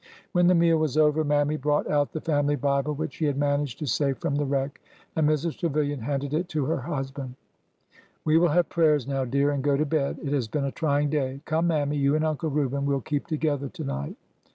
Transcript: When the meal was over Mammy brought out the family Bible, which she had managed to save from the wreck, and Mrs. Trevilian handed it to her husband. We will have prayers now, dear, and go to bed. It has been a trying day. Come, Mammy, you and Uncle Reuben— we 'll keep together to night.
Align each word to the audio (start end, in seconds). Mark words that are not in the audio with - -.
When 0.31 0.47
the 0.47 0.55
meal 0.55 0.79
was 0.79 0.97
over 0.97 1.23
Mammy 1.23 1.57
brought 1.57 1.87
out 1.87 2.11
the 2.11 2.21
family 2.21 2.55
Bible, 2.55 2.95
which 2.95 3.13
she 3.13 3.25
had 3.25 3.37
managed 3.37 3.77
to 3.77 3.85
save 3.85 4.17
from 4.17 4.33
the 4.33 4.45
wreck, 4.47 4.81
and 5.15 5.29
Mrs. 5.29 5.59
Trevilian 5.59 5.99
handed 5.99 6.33
it 6.33 6.49
to 6.49 6.65
her 6.65 6.79
husband. 6.79 7.35
We 8.25 8.39
will 8.39 8.49
have 8.49 8.67
prayers 8.67 9.05
now, 9.07 9.25
dear, 9.25 9.51
and 9.51 9.63
go 9.63 9.77
to 9.77 9.85
bed. 9.85 10.17
It 10.23 10.33
has 10.33 10.47
been 10.47 10.65
a 10.65 10.71
trying 10.71 11.11
day. 11.11 11.41
Come, 11.45 11.67
Mammy, 11.67 11.97
you 11.97 12.15
and 12.15 12.25
Uncle 12.25 12.49
Reuben— 12.49 12.83
we 12.87 12.95
'll 12.95 12.99
keep 13.01 13.27
together 13.27 13.69
to 13.69 13.83
night. 13.83 14.15